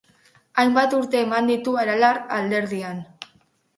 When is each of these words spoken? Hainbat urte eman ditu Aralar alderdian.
Hainbat 0.61 0.95
urte 1.01 1.21
eman 1.25 1.51
ditu 1.51 1.75
Aralar 1.85 2.21
alderdian. 2.39 3.07